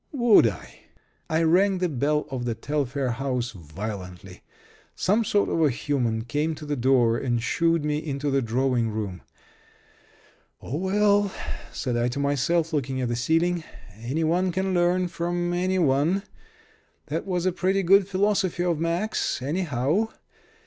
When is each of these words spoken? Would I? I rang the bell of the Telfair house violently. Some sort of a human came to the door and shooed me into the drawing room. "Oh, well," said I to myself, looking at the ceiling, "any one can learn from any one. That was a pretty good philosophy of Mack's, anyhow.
Would 0.13 0.47
I? 0.47 0.79
I 1.29 1.43
rang 1.43 1.77
the 1.77 1.87
bell 1.87 2.25
of 2.31 2.45
the 2.45 2.55
Telfair 2.55 3.11
house 3.11 3.51
violently. 3.51 4.41
Some 4.95 5.23
sort 5.23 5.47
of 5.47 5.61
a 5.61 5.69
human 5.69 6.23
came 6.23 6.55
to 6.55 6.65
the 6.65 6.75
door 6.75 7.19
and 7.19 7.39
shooed 7.43 7.85
me 7.85 7.99
into 8.03 8.31
the 8.31 8.41
drawing 8.41 8.89
room. 8.89 9.21
"Oh, 10.59 10.77
well," 10.77 11.31
said 11.71 11.97
I 11.97 12.07
to 12.07 12.19
myself, 12.19 12.73
looking 12.73 12.99
at 12.99 13.09
the 13.09 13.15
ceiling, 13.15 13.63
"any 13.95 14.23
one 14.23 14.51
can 14.51 14.73
learn 14.73 15.07
from 15.07 15.53
any 15.53 15.77
one. 15.77 16.23
That 17.09 17.27
was 17.27 17.45
a 17.45 17.51
pretty 17.51 17.83
good 17.83 18.07
philosophy 18.07 18.63
of 18.63 18.79
Mack's, 18.79 19.39
anyhow. 19.39 20.07